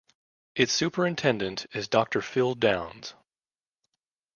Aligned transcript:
Its 0.55 0.73
superintendent 0.73 1.67
is 1.73 1.87
Dr.Phil 1.87 2.55
Downs. 2.55 3.13